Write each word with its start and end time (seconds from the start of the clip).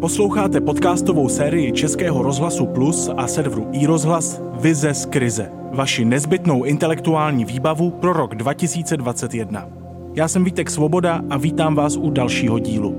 Posloucháte 0.00 0.60
podcastovou 0.60 1.28
sérii 1.28 1.72
Českého 1.72 2.22
rozhlasu 2.22 2.66
Plus 2.66 3.10
a 3.16 3.26
serveru 3.26 3.68
iRozhlas 3.72 4.42
Vize 4.60 4.94
z 4.94 5.06
krize. 5.06 5.50
Vaši 5.72 6.04
nezbytnou 6.04 6.64
intelektuální 6.64 7.44
výbavu 7.44 7.90
pro 7.90 8.12
rok 8.12 8.34
2021. 8.34 9.68
Já 10.14 10.28
jsem 10.28 10.44
Vítek 10.44 10.70
Svoboda 10.70 11.22
a 11.30 11.36
vítám 11.36 11.74
vás 11.74 11.96
u 11.96 12.10
dalšího 12.10 12.58
dílu. 12.58 12.96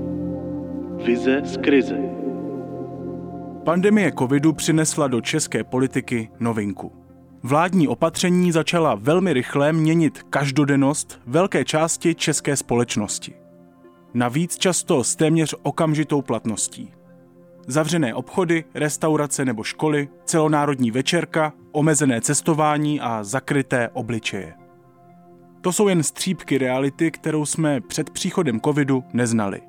Vize 1.06 1.40
z 1.44 1.56
krize. 1.56 1.98
Pandemie 3.64 4.12
covidu 4.18 4.52
přinesla 4.52 5.08
do 5.08 5.20
české 5.20 5.64
politiky 5.64 6.30
novinku. 6.40 6.92
Vládní 7.42 7.88
opatření 7.88 8.52
začala 8.52 8.94
velmi 8.94 9.32
rychle 9.32 9.72
měnit 9.72 10.22
každodennost 10.22 11.20
velké 11.26 11.64
části 11.64 12.14
české 12.14 12.56
společnosti. 12.56 13.34
Navíc 14.14 14.58
často 14.58 15.04
s 15.04 15.16
téměř 15.16 15.54
okamžitou 15.62 16.22
platností. 16.22 16.92
Zavřené 17.66 18.14
obchody, 18.14 18.64
restaurace 18.74 19.44
nebo 19.44 19.62
školy, 19.62 20.08
celonárodní 20.24 20.90
večerka, 20.90 21.52
omezené 21.72 22.20
cestování 22.20 23.00
a 23.00 23.24
zakryté 23.24 23.88
obličeje. 23.92 24.54
To 25.60 25.72
jsou 25.72 25.88
jen 25.88 26.02
střípky 26.02 26.58
reality, 26.58 27.10
kterou 27.10 27.46
jsme 27.46 27.80
před 27.80 28.10
příchodem 28.10 28.60
covidu 28.60 29.04
neznali. 29.12 29.60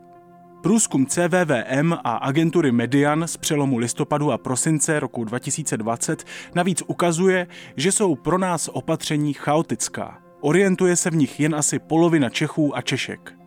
Průzkum 0.63 1.05
CVVM 1.05 1.93
a 1.93 2.15
agentury 2.15 2.71
Median 2.71 3.27
z 3.27 3.37
přelomu 3.37 3.77
listopadu 3.77 4.31
a 4.31 4.37
prosince 4.37 4.99
roku 4.99 5.23
2020 5.23 6.23
navíc 6.55 6.83
ukazuje, 6.87 7.47
že 7.75 7.91
jsou 7.91 8.15
pro 8.15 8.37
nás 8.37 8.67
opatření 8.67 9.33
chaotická. 9.33 10.17
Orientuje 10.41 10.95
se 10.95 11.09
v 11.09 11.15
nich 11.15 11.39
jen 11.39 11.55
asi 11.55 11.79
polovina 11.79 12.29
Čechů 12.29 12.77
a 12.77 12.81
Češek. 12.81 13.40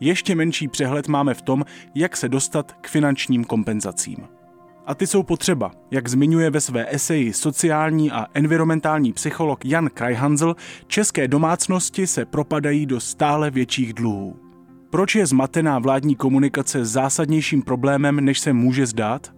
Ještě 0.00 0.34
menší 0.34 0.68
přehled 0.68 1.08
máme 1.08 1.34
v 1.34 1.42
tom, 1.42 1.64
jak 1.94 2.16
se 2.16 2.28
dostat 2.28 2.72
k 2.72 2.88
finančním 2.88 3.44
kompenzacím. 3.44 4.16
A 4.86 4.94
ty 4.94 5.06
jsou 5.06 5.22
potřeba, 5.22 5.70
jak 5.90 6.08
zmiňuje 6.08 6.50
ve 6.50 6.60
své 6.60 6.86
eseji 6.94 7.32
sociální 7.32 8.10
a 8.10 8.26
environmentální 8.34 9.12
psycholog 9.12 9.64
Jan 9.64 9.88
Krajhanzl, 9.94 10.56
české 10.86 11.28
domácnosti 11.28 12.06
se 12.06 12.24
propadají 12.24 12.86
do 12.86 13.00
stále 13.00 13.50
větších 13.50 13.94
dluhů. 13.94 14.36
Proč 14.90 15.14
je 15.14 15.26
zmatená 15.26 15.78
vládní 15.78 16.14
komunikace 16.14 16.84
zásadnějším 16.84 17.62
problémem, 17.62 18.16
než 18.16 18.40
se 18.40 18.52
může 18.52 18.86
zdát? 18.86 19.32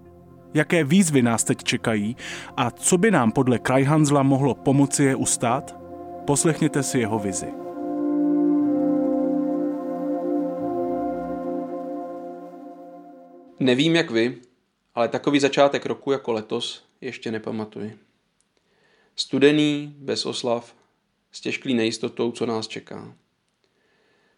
Jaké 0.55 0.84
výzvy 0.84 1.23
nás 1.23 1.45
teď 1.45 1.65
čekají 1.65 2.17
a 2.57 2.71
co 2.71 2.99
by 2.99 3.11
nám 3.11 3.33
podle 3.33 3.59
Krajhanzla 3.59 4.23
mohlo 4.23 4.55
pomoci 4.55 5.05
je 5.05 5.17
ustát? 5.17 5.77
Poslechněte 6.25 6.83
si 6.83 6.99
jeho 6.99 7.19
vizi. 7.19 7.66
Nevím 13.61 13.97
jak 13.97 14.11
vy, 14.11 14.43
ale 14.95 15.09
takový 15.09 15.41
začátek 15.41 15.87
roku 15.87 16.12
jako 16.12 16.33
letos 16.33 16.85
ještě 17.01 17.31
nepamatuji. 17.31 17.99
Studený, 19.17 19.95
bez 19.99 20.27
oslav, 20.27 20.77
s 21.33 21.41
těžklý 21.41 21.75
nejistotou, 21.75 22.33
co 22.33 22.47
nás 22.47 22.69
čeká. 22.69 23.15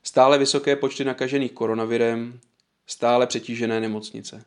Stále 0.03 0.39
vysoké 0.39 0.77
počty 0.77 1.05
nakažených 1.05 1.53
koronavirem, 1.53 2.41
stále 2.87 3.27
přetížené 3.27 3.81
nemocnice. 3.81 4.45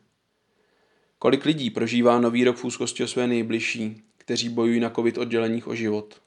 Kolik 1.18 1.44
lidí 1.44 1.70
prožívá 1.70 2.20
nový 2.20 2.44
rok 2.44 2.56
v 2.56 2.64
úzkosti 2.64 3.04
o 3.04 3.06
své 3.06 3.26
nejbližší, 3.26 4.02
kteří 4.18 4.48
bojují 4.48 4.80
na 4.80 4.90
covid 4.90 5.18
odděleních 5.18 5.66
o 5.66 5.74
život. 5.74 6.22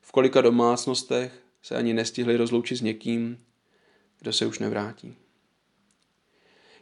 V 0.00 0.12
kolika 0.12 0.40
domácnostech 0.40 1.42
se 1.62 1.76
ani 1.76 1.94
nestihli 1.94 2.36
rozloučit 2.36 2.78
s 2.78 2.80
někým, 2.80 3.44
kdo 4.18 4.32
se 4.32 4.46
už 4.46 4.58
nevrátí. 4.58 5.16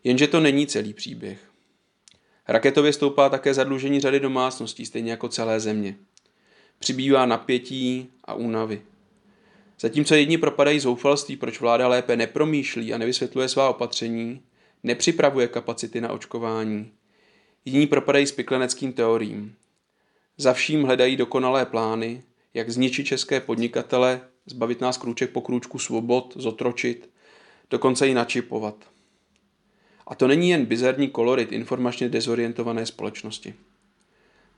Jenže 0.05 0.27
to 0.27 0.41
není 0.41 0.67
celý 0.67 0.95
příběh. 0.95 1.39
Raketově 2.49 2.93
stoupá 2.93 3.29
také 3.29 3.55
zadlužení 3.55 4.01
řady 4.01 4.21
domácností, 4.21 4.87
stejně 4.87 5.11
jako 5.11 5.29
celé 5.29 5.61
země. 5.61 5.97
Přibývá 6.79 7.27
napětí 7.27 8.09
a 8.25 8.35
únavy. 8.35 8.83
Zatímco 9.81 10.15
jedni 10.15 10.39
propadají 10.39 10.81
zoufalství, 10.81 11.37
proč 11.37 11.61
vláda 11.61 11.89
lépe 11.89 12.17
nepromýšlí 12.17 12.95
a 12.95 12.99
nevysvětluje 12.99 13.49
svá 13.49 13.69
opatření, 13.69 14.43
nepřipravuje 14.83 15.49
kapacity 15.49 16.01
na 16.01 16.13
očkování. 16.13 16.93
Jiní 17.65 17.87
propadají 17.87 18.27
spikleneckým 18.27 18.93
teoriím. 18.93 19.55
Za 20.37 20.53
vším 20.53 20.83
hledají 20.83 21.17
dokonalé 21.17 21.67
plány, 21.67 22.23
jak 22.55 22.71
zničit 22.71 23.07
české 23.07 23.41
podnikatele, 23.41 24.21
zbavit 24.47 24.81
nás 24.81 24.99
krůček 24.99 25.31
po 25.31 25.41
krůčku 25.41 25.79
svobod, 25.79 26.33
zotročit, 26.37 27.11
dokonce 27.71 28.09
i 28.09 28.15
načipovat. 28.15 28.94
A 30.07 30.15
to 30.15 30.29
není 30.29 30.51
jen 30.51 30.65
bizarní 30.65 31.09
kolorit 31.09 31.53
informačně 31.53 32.09
dezorientované 32.09 32.87
společnosti. 32.87 33.55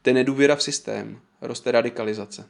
To 0.02 0.10
je 0.10 0.14
nedůvěra 0.14 0.56
v 0.56 0.62
systém, 0.62 1.20
roste 1.40 1.70
radikalizace. 1.70 2.48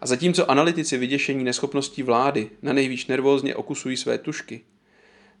A 0.00 0.06
zatímco 0.06 0.50
analytici 0.50 0.98
vyděšení 0.98 1.44
neschopností 1.44 2.02
vlády 2.02 2.50
na 2.62 2.72
nejvíc 2.72 3.06
nervózně 3.06 3.54
okusují 3.54 3.96
své 3.96 4.18
tušky, 4.18 4.60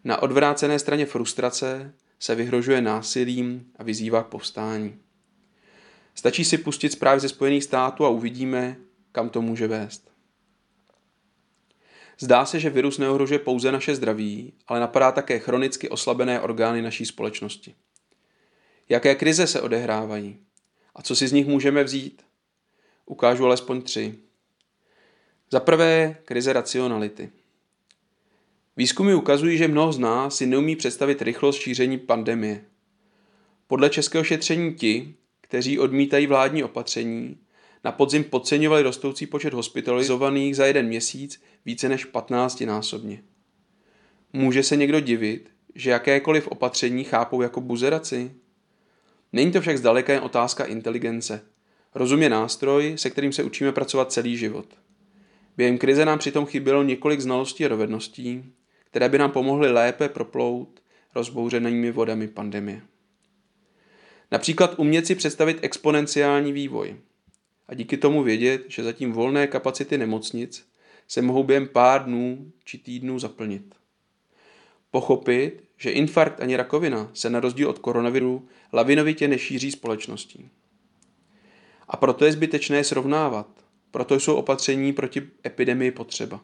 na 0.04 0.22
odvrácené 0.22 0.78
straně 0.78 1.06
frustrace 1.06 1.94
se 2.18 2.34
vyhrožuje 2.34 2.80
násilím 2.80 3.66
a 3.76 3.82
vyzývá 3.82 4.22
k 4.22 4.26
povstání. 4.26 4.98
Stačí 6.14 6.44
si 6.44 6.58
pustit 6.58 6.92
zprávy 6.92 7.20
ze 7.20 7.28
Spojených 7.28 7.64
států 7.64 8.04
a 8.04 8.08
uvidíme, 8.08 8.76
kam 9.12 9.28
to 9.28 9.42
může 9.42 9.66
vést. 9.66 10.13
Zdá 12.18 12.44
se, 12.44 12.60
že 12.60 12.70
virus 12.70 12.98
neohrožuje 12.98 13.38
pouze 13.38 13.72
naše 13.72 13.94
zdraví, 13.94 14.52
ale 14.66 14.80
napadá 14.80 15.12
také 15.12 15.38
chronicky 15.38 15.88
oslabené 15.88 16.40
orgány 16.40 16.82
naší 16.82 17.06
společnosti. 17.06 17.74
Jaké 18.88 19.14
krize 19.14 19.46
se 19.46 19.60
odehrávají? 19.60 20.38
A 20.94 21.02
co 21.02 21.16
si 21.16 21.28
z 21.28 21.32
nich 21.32 21.46
můžeme 21.46 21.84
vzít? 21.84 22.22
Ukážu 23.06 23.44
alespoň 23.44 23.82
tři. 23.82 24.14
Za 25.50 25.60
prvé, 25.60 26.16
krize 26.24 26.52
racionality. 26.52 27.30
Výzkumy 28.76 29.14
ukazují, 29.14 29.58
že 29.58 29.68
mnoho 29.68 29.92
z 29.92 29.98
nás 29.98 30.36
si 30.36 30.46
neumí 30.46 30.76
představit 30.76 31.22
rychlost 31.22 31.56
šíření 31.56 31.98
pandemie. 31.98 32.64
Podle 33.66 33.90
českého 33.90 34.24
šetření 34.24 34.74
ti, 34.74 35.14
kteří 35.40 35.78
odmítají 35.78 36.26
vládní 36.26 36.64
opatření, 36.64 37.38
na 37.84 37.92
podzim 37.92 38.24
podceňovali 38.24 38.82
rostoucí 38.82 39.26
počet 39.26 39.54
hospitalizovaných 39.54 40.56
za 40.56 40.66
jeden 40.66 40.86
měsíc 40.86 41.42
více 41.64 41.88
než 41.88 42.04
15 42.04 42.60
násobně. 42.60 43.22
Může 44.32 44.62
se 44.62 44.76
někdo 44.76 45.00
divit, 45.00 45.50
že 45.74 45.90
jakékoliv 45.90 46.48
opatření 46.48 47.04
chápou 47.04 47.42
jako 47.42 47.60
buzeraci? 47.60 48.30
Není 49.32 49.52
to 49.52 49.60
však 49.60 49.78
zdaleka 49.78 50.12
jen 50.12 50.22
otázka 50.22 50.64
inteligence. 50.64 51.40
Rozum 51.94 52.22
je 52.22 52.28
nástroj, 52.28 52.94
se 52.96 53.10
kterým 53.10 53.32
se 53.32 53.42
učíme 53.42 53.72
pracovat 53.72 54.12
celý 54.12 54.36
život. 54.36 54.66
Během 55.56 55.78
krize 55.78 56.04
nám 56.04 56.18
přitom 56.18 56.46
chybělo 56.46 56.82
několik 56.82 57.20
znalostí 57.20 57.64
a 57.64 57.68
dovedností, 57.68 58.44
které 58.84 59.08
by 59.08 59.18
nám 59.18 59.30
pomohly 59.30 59.72
lépe 59.72 60.08
proplout 60.08 60.80
rozbouřenými 61.14 61.90
vodami 61.90 62.28
pandemie. 62.28 62.82
Například 64.30 64.74
umět 64.78 65.06
si 65.06 65.14
představit 65.14 65.58
exponenciální 65.62 66.52
vývoj 66.52 66.96
a 67.68 67.74
díky 67.74 67.96
tomu 67.96 68.22
vědět, 68.22 68.64
že 68.68 68.82
zatím 68.82 69.12
volné 69.12 69.46
kapacity 69.46 69.98
nemocnic 69.98 70.66
se 71.08 71.22
mohou 71.22 71.42
během 71.42 71.68
pár 71.68 72.04
dnů 72.04 72.52
či 72.64 72.78
týdnů 72.78 73.18
zaplnit. 73.18 73.74
Pochopit, 74.90 75.64
že 75.76 75.90
infarkt 75.90 76.40
ani 76.40 76.56
rakovina 76.56 77.10
se 77.12 77.30
na 77.30 77.40
rozdíl 77.40 77.70
od 77.70 77.78
koronaviru 77.78 78.48
lavinovitě 78.72 79.28
nešíří 79.28 79.70
společností. 79.70 80.48
A 81.88 81.96
proto 81.96 82.24
je 82.24 82.32
zbytečné 82.32 82.84
srovnávat, 82.84 83.46
proto 83.90 84.20
jsou 84.20 84.34
opatření 84.34 84.92
proti 84.92 85.22
epidemii 85.46 85.90
potřeba. 85.90 86.40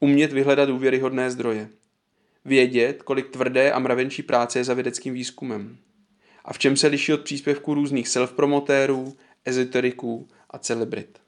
Umět 0.00 0.32
vyhledat 0.32 0.68
důvěryhodné 0.68 1.30
zdroje. 1.30 1.68
Vědět, 2.44 3.02
kolik 3.02 3.30
tvrdé 3.30 3.72
a 3.72 3.78
mravenčí 3.78 4.22
práce 4.22 4.58
je 4.58 4.64
za 4.64 4.74
vědeckým 4.74 5.14
výzkumem. 5.14 5.76
A 6.44 6.52
v 6.52 6.58
čem 6.58 6.76
se 6.76 6.86
liší 6.86 7.12
od 7.12 7.20
příspěvků 7.20 7.74
různých 7.74 8.08
self-promotérů, 8.08 9.16
ezoteriků 9.44 10.28
a 10.50 10.58
celebrit. 10.58 11.18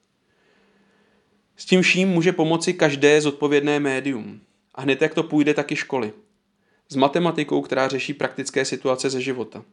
S 1.56 1.64
tím 1.64 1.82
vším 1.82 2.08
může 2.08 2.32
pomoci 2.32 2.74
každé 2.74 3.20
zodpovědné 3.20 3.80
médium. 3.80 4.40
A 4.74 4.82
hned 4.82 5.02
jak 5.02 5.14
to 5.14 5.22
půjde, 5.22 5.54
taky 5.54 5.76
školy. 5.76 6.12
S 6.88 6.96
matematikou, 6.96 7.62
která 7.62 7.88
řeší 7.88 8.14
praktické 8.14 8.64
situace 8.64 9.10
ze 9.10 9.20
života. 9.20 9.64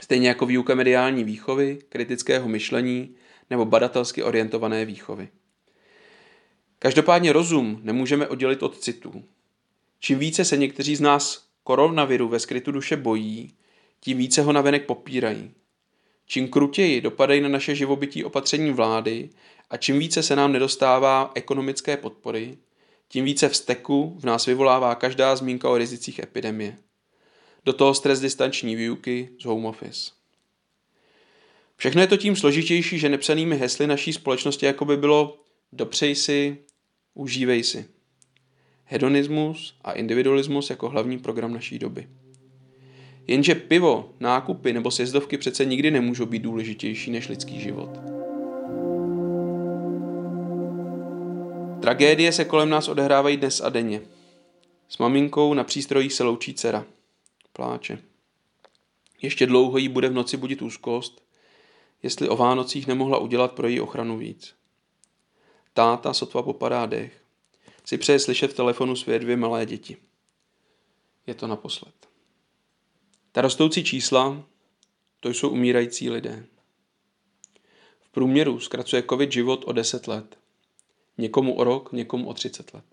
Stejně 0.00 0.28
jako 0.28 0.46
výuka 0.46 0.74
mediální 0.74 1.24
výchovy, 1.24 1.78
kritického 1.88 2.48
myšlení 2.48 3.14
nebo 3.50 3.64
badatelsky 3.64 4.22
orientované 4.22 4.84
výchovy. 4.84 5.28
Každopádně 6.78 7.32
rozum 7.32 7.80
nemůžeme 7.82 8.28
oddělit 8.28 8.62
od 8.62 8.78
citů. 8.78 9.24
Čím 10.00 10.18
více 10.18 10.44
se 10.44 10.56
někteří 10.56 10.96
z 10.96 11.00
nás 11.00 11.48
koronaviru 11.64 12.28
ve 12.28 12.38
skrytu 12.38 12.72
duše 12.72 12.96
bojí, 12.96 13.54
tím 14.00 14.18
více 14.18 14.42
ho 14.42 14.52
navenek 14.52 14.86
popírají. 14.86 15.50
Čím 16.28 16.48
krutěji 16.48 17.00
dopadají 17.00 17.40
na 17.40 17.48
naše 17.48 17.74
živobytí 17.74 18.24
opatření 18.24 18.72
vlády 18.72 19.30
a 19.70 19.76
čím 19.76 19.98
více 19.98 20.22
se 20.22 20.36
nám 20.36 20.52
nedostává 20.52 21.30
ekonomické 21.34 21.96
podpory, 21.96 22.58
tím 23.08 23.24
více 23.24 23.48
vzteku 23.48 24.16
v 24.20 24.24
nás 24.24 24.46
vyvolává 24.46 24.94
každá 24.94 25.36
zmínka 25.36 25.70
o 25.70 25.78
rizicích 25.78 26.18
epidemie. 26.18 26.76
do 27.64 27.72
toho 27.72 27.94
stres 27.94 28.20
distanční 28.20 28.76
výuky 28.76 29.28
z 29.40 29.44
home 29.44 29.66
office. 29.66 30.10
Všechno 31.76 32.00
je 32.00 32.06
to 32.06 32.16
tím 32.16 32.36
složitější, 32.36 32.98
že 32.98 33.08
nepsanými 33.08 33.56
hesly 33.56 33.86
naší 33.86 34.12
společnosti 34.12 34.66
jako 34.66 34.84
by 34.84 34.96
bylo 34.96 35.38
dopřej 35.72 36.14
si, 36.14 36.58
užívej 37.14 37.64
si. 37.64 37.88
Hedonismus 38.84 39.74
a 39.84 39.92
individualismus 39.92 40.70
jako 40.70 40.88
hlavní 40.88 41.18
program 41.18 41.52
naší 41.52 41.78
doby. 41.78 42.08
Jenže 43.28 43.54
pivo, 43.54 44.14
nákupy 44.20 44.72
nebo 44.72 44.90
sjezdovky 44.90 45.38
přece 45.38 45.64
nikdy 45.64 45.90
nemůžou 45.90 46.26
být 46.26 46.42
důležitější 46.42 47.10
než 47.10 47.28
lidský 47.28 47.60
život. 47.60 47.90
Tragédie 51.82 52.32
se 52.32 52.44
kolem 52.44 52.70
nás 52.70 52.88
odehrávají 52.88 53.36
dnes 53.36 53.60
a 53.60 53.68
denně. 53.68 54.02
S 54.88 54.98
maminkou 54.98 55.54
na 55.54 55.64
přístrojích 55.64 56.12
se 56.12 56.24
loučí 56.24 56.54
dcera. 56.54 56.86
Pláče. 57.52 57.98
Ještě 59.22 59.46
dlouho 59.46 59.78
jí 59.78 59.88
bude 59.88 60.08
v 60.08 60.14
noci 60.14 60.36
budit 60.36 60.62
úzkost, 60.62 61.22
jestli 62.02 62.28
o 62.28 62.36
Vánocích 62.36 62.86
nemohla 62.86 63.18
udělat 63.18 63.52
pro 63.52 63.68
její 63.68 63.80
ochranu 63.80 64.18
víc. 64.18 64.54
Táta 65.72 66.14
sotva 66.14 66.42
popadá 66.42 66.86
dech. 66.86 67.22
Si 67.84 67.98
přeje 67.98 68.18
slyšet 68.18 68.52
v 68.52 68.56
telefonu 68.56 68.96
své 68.96 69.18
dvě 69.18 69.36
malé 69.36 69.66
děti. 69.66 69.96
Je 71.26 71.34
to 71.34 71.46
naposled. 71.46 71.94
Ta 73.32 73.40
rostoucí 73.40 73.84
čísla, 73.84 74.44
to 75.20 75.28
jsou 75.28 75.48
umírající 75.48 76.10
lidé. 76.10 76.46
V 78.00 78.08
průměru 78.08 78.60
zkracuje 78.60 79.02
covid 79.10 79.32
život 79.32 79.64
o 79.66 79.72
10 79.72 80.08
let. 80.08 80.38
Někomu 81.18 81.54
o 81.54 81.64
rok, 81.64 81.92
někomu 81.92 82.28
o 82.28 82.34
30 82.34 82.74
let. 82.74 82.84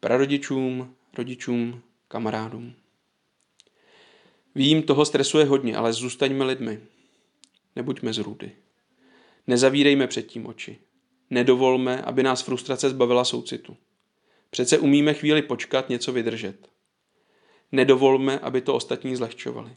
Prarodičům, 0.00 0.94
rodičům, 1.18 1.82
kamarádům. 2.08 2.74
Vím, 4.54 4.82
toho 4.82 5.04
stresuje 5.04 5.44
hodně, 5.44 5.76
ale 5.76 5.92
zůstaňme 5.92 6.44
lidmi. 6.44 6.80
Nebuďme 7.76 8.12
zrůdy. 8.12 8.52
Nezavírejme 9.46 10.06
před 10.06 10.22
tím 10.22 10.46
oči. 10.46 10.78
Nedovolme, 11.30 12.02
aby 12.02 12.22
nás 12.22 12.42
frustrace 12.42 12.90
zbavila 12.90 13.24
soucitu. 13.24 13.76
Přece 14.50 14.78
umíme 14.78 15.14
chvíli 15.14 15.42
počkat, 15.42 15.88
něco 15.88 16.12
vydržet. 16.12 16.68
Nedovolme, 17.74 18.38
aby 18.38 18.60
to 18.60 18.74
ostatní 18.74 19.16
zlehčovali. 19.16 19.76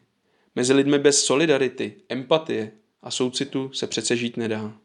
Mezi 0.56 0.74
lidmi 0.74 1.00
bez 1.00 1.26
solidarity, 1.26 1.96
empatie 2.10 2.72
a 3.02 3.12
soucitu 3.12 3.72
se 3.74 3.88
přece 3.88 4.16
žít 4.18 4.38
nedá. 4.38 4.78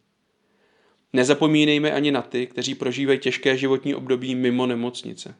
Nezapomínejme 1.13 1.93
ani 1.93 2.11
na 2.11 2.23
ty, 2.23 2.47
kteří 2.47 2.75
prožívají 2.75 3.19
těžké 3.19 3.57
životní 3.57 3.95
období 3.95 4.35
mimo 4.35 4.67
nemocnice. 4.67 5.35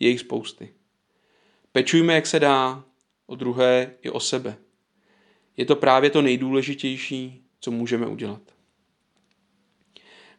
Je 0.00 0.08
jich 0.08 0.20
spousty. 0.20 0.74
Pečujme, 1.72 2.14
jak 2.14 2.26
se 2.26 2.40
dá, 2.40 2.84
o 3.26 3.34
druhé 3.34 3.94
i 4.02 4.10
o 4.10 4.20
sebe. 4.20 4.56
Je 5.56 5.64
to 5.64 5.76
právě 5.76 6.10
to 6.10 6.22
nejdůležitější, 6.22 7.44
co 7.60 7.70
můžeme 7.70 8.06
udělat. 8.06 8.42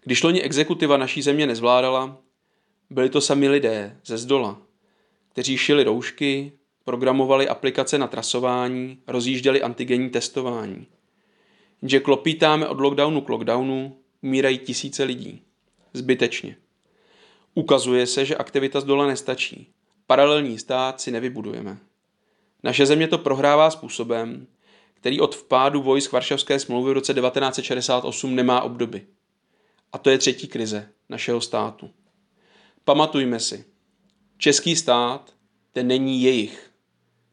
Když 0.04 0.24
loni 0.24 0.42
exekutiva 0.42 0.98
naší 0.98 1.22
země 1.22 1.48
nezvládala, 1.48 2.22
byli 2.90 3.10
to 3.10 3.22
sami 3.22 3.50
lidé 3.50 4.00
ze 4.06 4.18
zdola, 4.18 4.62
kteří 5.36 5.58
šili 5.58 5.84
roušky, 5.84 6.52
programovali 6.84 7.48
aplikace 7.48 7.98
na 7.98 8.08
trasování, 8.08 9.00
rozjížděli 9.08 9.62
antigenní 9.62 10.10
testování. 10.10 10.88
Jenže 11.82 12.00
klopítáme 12.00 12.68
od 12.68 12.80
lockdownu 12.80 13.22
k 13.22 13.30
lockdownu, 13.30 13.98
umírají 14.22 14.58
tisíce 14.58 15.04
lidí. 15.04 15.42
Zbytečně. 15.94 16.58
Ukazuje 17.54 18.08
se, 18.08 18.26
že 18.26 18.36
aktivita 18.36 18.80
z 18.80 18.84
dole 18.84 19.08
nestačí. 19.08 19.68
Paralelní 20.08 20.60
stát 20.60 21.02
si 21.02 21.12
nevybudujeme. 21.12 21.78
Naše 22.64 22.86
země 22.86 23.08
to 23.08 23.18
prohrává 23.18 23.72
způsobem, 23.72 24.48
který 24.94 25.20
od 25.20 25.36
vpádu 25.36 25.82
vojsk 25.82 26.12
Varšavské 26.12 26.60
smlouvy 26.60 26.90
v 26.90 26.94
roce 26.94 27.14
1968 27.14 28.36
nemá 28.36 28.62
obdoby. 28.62 29.06
A 29.94 29.98
to 29.98 30.10
je 30.10 30.18
třetí 30.18 30.48
krize 30.48 30.90
našeho 31.10 31.42
státu. 31.42 31.90
Pamatujme 32.86 33.40
si, 33.40 33.75
český 34.38 34.76
stát, 34.76 35.34
ten 35.72 35.88
není 35.88 36.24
jejich. 36.24 36.72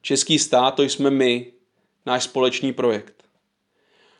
Český 0.02 0.38
stát 0.38 0.70
to 0.74 0.82
jsme 0.82 1.10
my, 1.10 1.52
náš 2.06 2.24
společný 2.24 2.72
projekt. 2.72 3.24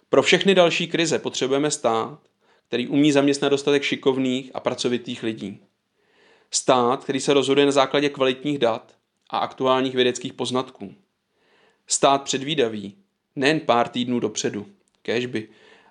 Pro 0.08 0.22
všechny 0.22 0.54
další 0.54 0.86
krize 0.86 1.18
potřebujeme 1.18 1.70
stát, 1.70 2.18
který 2.68 2.88
umí 2.88 3.12
zaměstnat 3.12 3.48
dostatek 3.48 3.82
šikovných 3.82 4.50
a 4.54 4.60
pracovitých 4.60 5.22
lidí. 5.22 5.60
Stát, 6.50 7.04
který 7.04 7.20
se 7.20 7.34
rozhoduje 7.34 7.66
na 7.66 7.72
základě 7.72 8.08
kvalitních 8.08 8.58
dat 8.58 8.96
a 9.30 9.38
aktuálních 9.38 9.94
vědeckých 9.94 10.32
poznatků. 10.32 10.94
Stát 11.86 12.22
předvídavý, 12.22 12.96
nejen 13.36 13.60
pár 13.60 13.88
týdnů 13.88 14.20
dopředu, 14.20 14.66
kežby, 15.02 15.48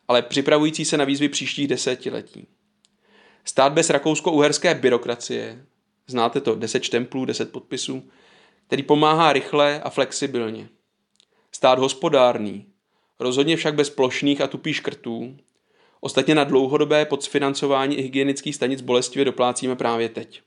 ale 0.08 0.22
připravující 0.22 0.86
se 0.86 0.98
na 0.98 1.06
výzvy 1.06 1.30
příštích 1.30 1.68
desetiletí. 1.68 2.48
Stát 3.46 3.74
bez 3.74 3.90
rakousko-uherské 3.90 4.76
byrokracie, 4.76 5.66
znáte 6.08 6.42
to, 6.42 6.56
10 6.56 6.84
štemplů, 6.84 7.26
10 7.26 7.52
podpisů, 7.52 8.04
který 8.68 8.84
pomáhá 8.84 9.34
rychle 9.34 9.82
a 9.82 9.90
flexibilně. 9.90 10.70
Stát 11.52 11.80
hospodárný, 11.80 12.66
rozhodně 13.20 13.58
však 13.58 13.76
bez 13.76 13.90
plošných 13.90 14.42
a 14.42 14.48
tupých 14.48 14.76
škrtů. 14.76 15.38
Ostatně 16.00 16.36
na 16.36 16.44
dlouhodobé 16.44 17.06
podfinancování 17.06 17.96
hygienických 17.96 18.56
stanic 18.56 18.82
bolestivě 18.82 19.26
doplácíme 19.26 19.76
právě 19.76 20.10
teď. 20.10 20.42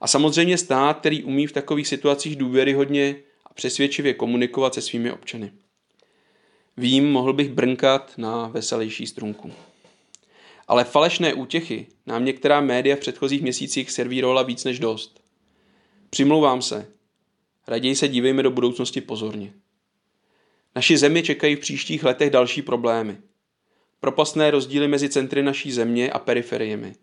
A 0.00 0.06
samozřejmě 0.06 0.58
stát, 0.58 0.98
který 0.98 1.24
umí 1.24 1.46
v 1.46 1.52
takových 1.52 1.88
situacích 1.88 2.36
důvěryhodně 2.36 3.16
a 3.44 3.54
přesvědčivě 3.54 4.14
komunikovat 4.14 4.74
se 4.74 4.80
svými 4.80 5.12
občany. 5.12 5.52
Vím, 6.76 7.12
mohl 7.12 7.32
bych 7.32 7.50
brnkat 7.50 8.12
na 8.16 8.48
veselější 8.48 9.06
strunku. 9.06 9.52
Ale 10.68 10.84
falešné 10.84 11.34
útěchy 11.34 11.86
nám 12.06 12.24
některá 12.24 12.60
média 12.60 12.96
v 12.96 13.00
předchozích 13.00 13.42
měsících 13.42 13.90
servírovala 13.90 14.42
víc 14.42 14.64
než 14.64 14.78
dost. 14.78 15.20
Přimlouvám 16.10 16.62
se. 16.62 16.92
Raději 17.66 17.96
se 17.96 18.08
dívejme 18.08 18.42
do 18.42 18.50
budoucnosti 18.50 19.00
pozorně. 19.00 19.52
Naši 20.74 20.98
zemi 20.98 21.22
čekají 21.22 21.56
v 21.56 21.60
příštích 21.60 22.04
letech 22.04 22.30
další 22.30 22.62
problémy. 22.62 23.18
Propastné 24.00 24.50
rozdíly 24.50 24.88
mezi 24.88 25.08
centry 25.08 25.42
naší 25.42 25.72
země 25.72 26.10
a 26.10 26.18
periferiemi. 26.18 26.94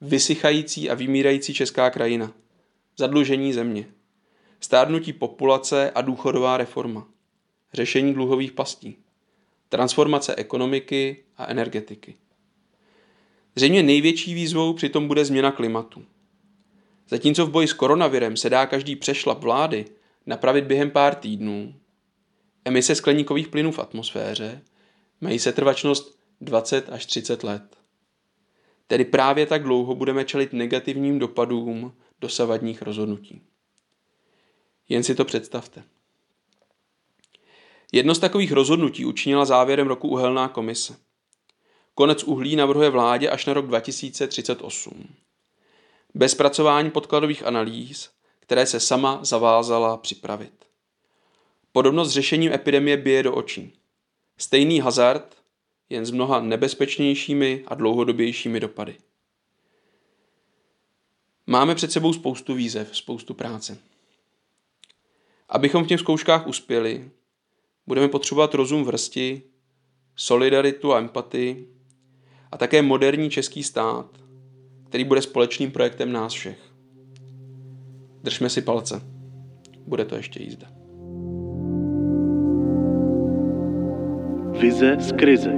Vysychající 0.00 0.90
a 0.90 0.94
vymírající 0.94 1.54
česká 1.54 1.90
krajina. 1.90 2.32
Zadlužení 2.96 3.52
země. 3.52 3.86
Stárnutí 4.60 5.12
populace 5.12 5.90
a 5.90 6.00
důchodová 6.00 6.56
reforma. 6.56 7.08
Řešení 7.72 8.14
dluhových 8.14 8.52
pastí. 8.52 8.96
Transformace 9.68 10.34
ekonomiky 10.34 11.24
a 11.36 11.46
energetiky. 11.46 12.14
Zřejmě 13.54 13.82
největší 13.82 14.34
výzvou 14.34 14.72
přitom 14.72 15.08
bude 15.08 15.24
změna 15.24 15.52
klimatu. 15.52 16.04
Zatímco 17.08 17.46
v 17.46 17.50
boji 17.50 17.68
s 17.68 17.72
koronavirem 17.72 18.36
se 18.36 18.50
dá 18.50 18.66
každý 18.66 18.96
přešlap 18.96 19.40
vlády 19.40 19.84
napravit 20.26 20.64
během 20.64 20.90
pár 20.90 21.14
týdnů, 21.14 21.74
emise 22.64 22.94
skleníkových 22.94 23.48
plynů 23.48 23.72
v 23.72 23.78
atmosféře 23.78 24.62
mají 25.20 25.38
setrvačnost 25.38 26.18
20 26.40 26.88
až 26.88 27.06
30 27.06 27.42
let. 27.44 27.76
Tedy 28.86 29.04
právě 29.04 29.46
tak 29.46 29.62
dlouho 29.62 29.94
budeme 29.94 30.24
čelit 30.24 30.52
negativním 30.52 31.18
dopadům 31.18 31.92
dosavadních 32.20 32.82
rozhodnutí. 32.82 33.40
Jen 34.88 35.02
si 35.02 35.14
to 35.14 35.24
představte. 35.24 35.82
Jedno 37.92 38.14
z 38.14 38.18
takových 38.18 38.52
rozhodnutí 38.52 39.04
učinila 39.04 39.44
závěrem 39.44 39.86
roku 39.86 40.08
uhelná 40.08 40.48
komise– 40.48 40.96
Konec 41.94 42.24
uhlí 42.24 42.56
navrhuje 42.56 42.90
vládě 42.90 43.28
až 43.30 43.46
na 43.46 43.52
rok 43.52 43.66
2038. 43.66 45.08
Bez 46.14 46.34
pracování 46.34 46.90
podkladových 46.90 47.46
analýz, 47.46 48.10
které 48.40 48.66
se 48.66 48.80
sama 48.80 49.24
zavázala 49.24 49.96
připravit. 49.96 50.52
Podobnost 51.72 52.08
s 52.08 52.12
řešením 52.12 52.52
epidemie 52.52 52.96
bije 52.96 53.22
do 53.22 53.34
očí. 53.34 53.72
Stejný 54.38 54.80
hazard, 54.80 55.36
jen 55.90 56.06
s 56.06 56.10
mnoha 56.10 56.40
nebezpečnějšími 56.40 57.64
a 57.66 57.74
dlouhodobějšími 57.74 58.60
dopady. 58.60 58.96
Máme 61.46 61.74
před 61.74 61.92
sebou 61.92 62.12
spoustu 62.12 62.54
výzev, 62.54 62.96
spoustu 62.96 63.34
práce. 63.34 63.78
Abychom 65.48 65.84
v 65.84 65.86
těch 65.86 66.00
zkouškách 66.00 66.46
uspěli, 66.46 67.10
budeme 67.86 68.08
potřebovat 68.08 68.54
rozum 68.54 68.84
vrsti, 68.84 69.42
solidaritu 70.16 70.92
a 70.92 70.98
empatii, 70.98 71.68
a 72.52 72.58
také 72.58 72.82
moderní 72.82 73.30
český 73.30 73.62
stát, 73.62 74.06
který 74.88 75.04
bude 75.04 75.22
společným 75.22 75.70
projektem 75.70 76.12
nás 76.12 76.32
všech. 76.32 76.58
Držme 78.22 78.48
si 78.48 78.62
palce. 78.62 79.02
Bude 79.86 80.04
to 80.04 80.16
ještě 80.16 80.42
jízda. 80.42 80.66
Vize 84.60 84.96
z 85.00 85.12
krize. 85.12 85.52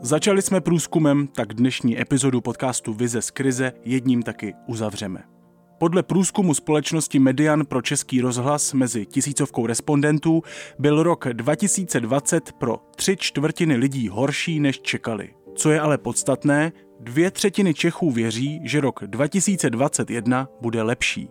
Začali 0.00 0.42
jsme 0.42 0.60
průzkumem, 0.60 1.26
tak 1.26 1.54
dnešní 1.54 2.00
epizodu 2.00 2.40
podcastu 2.40 2.92
Vize 2.92 3.22
z 3.22 3.30
krize 3.30 3.72
jedním 3.84 4.22
taky 4.22 4.54
uzavřeme. 4.66 5.35
Podle 5.78 6.02
průzkumu 6.02 6.54
společnosti 6.54 7.18
Median 7.18 7.66
pro 7.66 7.82
český 7.82 8.20
rozhlas 8.20 8.72
mezi 8.72 9.06
tisícovkou 9.06 9.66
respondentů 9.66 10.42
byl 10.78 11.02
rok 11.02 11.26
2020 11.32 12.52
pro 12.52 12.76
tři 12.96 13.16
čtvrtiny 13.16 13.76
lidí 13.76 14.08
horší, 14.08 14.60
než 14.60 14.80
čekali. 14.80 15.34
Co 15.54 15.70
je 15.70 15.80
ale 15.80 15.98
podstatné, 15.98 16.72
dvě 17.00 17.30
třetiny 17.30 17.74
Čechů 17.74 18.10
věří, 18.10 18.60
že 18.64 18.80
rok 18.80 19.00
2021 19.06 20.48
bude 20.60 20.82
lepší. 20.82 21.30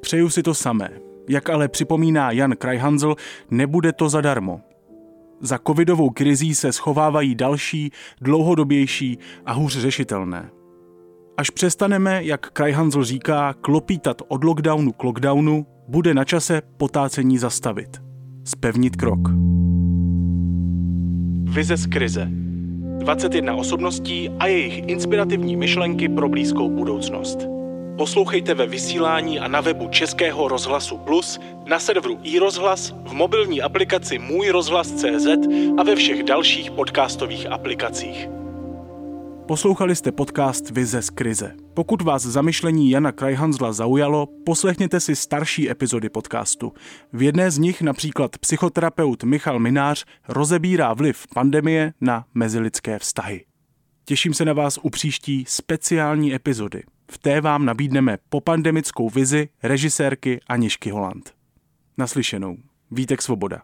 Přeju 0.00 0.30
si 0.30 0.42
to 0.42 0.54
samé. 0.54 0.90
Jak 1.28 1.50
ale 1.50 1.68
připomíná 1.68 2.30
Jan 2.30 2.56
Krajhanzl, 2.56 3.14
nebude 3.50 3.92
to 3.92 4.08
zadarmo. 4.08 4.60
Za 5.40 5.58
covidovou 5.66 6.10
krizí 6.10 6.54
se 6.54 6.72
schovávají 6.72 7.34
další, 7.34 7.90
dlouhodobější 8.20 9.18
a 9.46 9.52
hůř 9.52 9.78
řešitelné. 9.78 10.50
Až 11.38 11.50
přestaneme, 11.50 12.24
jak 12.24 12.50
Krajhanzl 12.50 13.04
říká, 13.04 13.54
klopítat 13.60 14.22
od 14.28 14.44
lockdownu 14.44 14.92
k 14.92 15.04
lockdownu, 15.04 15.66
bude 15.88 16.14
na 16.14 16.24
čase 16.24 16.62
potácení 16.76 17.38
zastavit. 17.38 18.02
Spevnit 18.44 18.96
krok. 18.96 19.18
Vize 21.54 21.76
z 21.76 21.86
krize. 21.86 22.28
21 22.98 23.54
osobností 23.54 24.30
a 24.38 24.46
jejich 24.46 24.88
inspirativní 24.88 25.56
myšlenky 25.56 26.08
pro 26.08 26.28
blízkou 26.28 26.70
budoucnost. 26.70 27.38
Poslouchejte 27.98 28.54
ve 28.54 28.66
vysílání 28.66 29.40
a 29.40 29.48
na 29.48 29.60
webu 29.60 29.88
Českého 29.88 30.48
rozhlasu 30.48 30.98
Plus, 30.98 31.40
na 31.66 31.78
serveru 31.78 32.18
iRozhlas, 32.22 32.94
v 33.04 33.12
mobilní 33.12 33.62
aplikaci 33.62 34.18
Můj 34.18 34.48
rozhlas.cz 34.48 35.26
a 35.78 35.82
ve 35.82 35.96
všech 35.96 36.22
dalších 36.22 36.70
podcastových 36.70 37.46
aplikacích. 37.46 38.28
Poslouchali 39.48 39.96
jste 39.96 40.12
podcast 40.12 40.70
Vize 40.70 41.02
z 41.02 41.10
krize. 41.10 41.56
Pokud 41.74 42.02
vás 42.02 42.22
zamyšlení 42.22 42.90
Jana 42.90 43.12
Krajhanzla 43.12 43.72
zaujalo, 43.72 44.26
poslechněte 44.46 45.00
si 45.00 45.16
starší 45.16 45.70
epizody 45.70 46.08
podcastu. 46.08 46.72
V 47.12 47.22
jedné 47.22 47.50
z 47.50 47.58
nich 47.58 47.82
například 47.82 48.38
psychoterapeut 48.38 49.24
Michal 49.24 49.58
Minář 49.58 50.04
rozebírá 50.28 50.94
vliv 50.94 51.26
pandemie 51.34 51.92
na 52.00 52.24
mezilidské 52.34 52.98
vztahy. 52.98 53.44
Těším 54.04 54.34
se 54.34 54.44
na 54.44 54.52
vás 54.52 54.78
u 54.82 54.90
příští 54.90 55.44
speciální 55.48 56.34
epizody. 56.34 56.82
V 57.10 57.18
té 57.18 57.40
vám 57.40 57.64
nabídneme 57.64 58.18
popandemickou 58.28 59.10
vizi 59.10 59.48
režisérky 59.62 60.40
Anišky 60.48 60.90
Holand. 60.90 61.34
Naslyšenou. 61.98 62.56
Vítek 62.90 63.22
Svoboda. 63.22 63.62